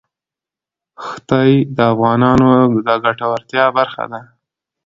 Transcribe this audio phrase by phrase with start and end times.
[1.05, 2.51] ښتې د افغانانو
[2.85, 4.21] د ګټورتیا برخه ده.